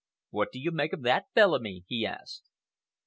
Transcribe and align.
"What 0.31 0.51
do 0.51 0.59
you 0.59 0.71
make 0.71 0.93
of 0.93 1.03
that, 1.03 1.25
Bellamy?" 1.35 1.83
he 1.87 2.07
asked. 2.07 2.49